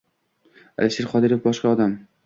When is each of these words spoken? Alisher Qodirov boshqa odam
Alisher 0.85 1.07
Qodirov 1.15 1.47
boshqa 1.47 1.77
odam 1.79 1.99